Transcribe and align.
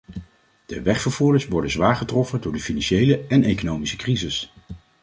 De 0.65 0.81
wegvervoerders 0.81 1.47
worden 1.47 1.71
zwaar 1.71 1.95
getroffen 1.95 2.41
door 2.41 2.53
de 2.53 2.59
financiële 2.59 3.19
en 3.27 3.43
economische 3.43 3.95
crisis. 3.97 4.53